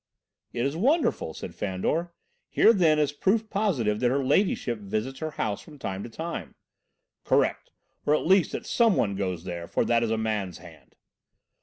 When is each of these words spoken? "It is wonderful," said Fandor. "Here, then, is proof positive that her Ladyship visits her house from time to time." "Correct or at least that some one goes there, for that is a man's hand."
"It 0.51 0.65
is 0.65 0.75
wonderful," 0.75 1.35
said 1.35 1.53
Fandor. 1.53 2.11
"Here, 2.49 2.73
then, 2.73 2.97
is 2.97 3.11
proof 3.11 3.51
positive 3.51 3.99
that 3.99 4.09
her 4.09 4.25
Ladyship 4.25 4.79
visits 4.79 5.19
her 5.19 5.29
house 5.29 5.61
from 5.61 5.77
time 5.77 6.01
to 6.01 6.09
time." 6.09 6.55
"Correct 7.23 7.69
or 8.07 8.15
at 8.15 8.25
least 8.25 8.51
that 8.53 8.65
some 8.65 8.95
one 8.95 9.15
goes 9.15 9.43
there, 9.43 9.67
for 9.67 9.85
that 9.85 10.01
is 10.01 10.09
a 10.09 10.17
man's 10.17 10.57
hand." 10.57 10.95